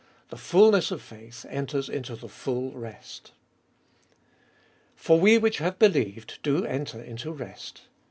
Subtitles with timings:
[0.29, 3.33] The fulness of faith enters into the full rest.
[4.95, 7.83] For we which have believed do enter into rest.